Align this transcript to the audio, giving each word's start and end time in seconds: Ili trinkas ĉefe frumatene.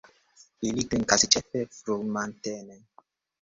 Ili 0.69 0.85
trinkas 0.93 1.25
ĉefe 1.35 1.61
frumatene. 1.81 2.81